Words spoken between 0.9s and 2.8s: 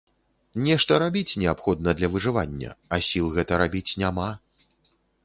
рабіць неабходна для выжывання,